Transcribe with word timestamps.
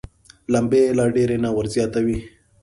لمبې 0.53 0.79
یې 0.85 0.91
لا 0.97 1.05
ډېرې 1.15 1.37
نه 1.43 1.49
وزياتوي. 1.57 2.19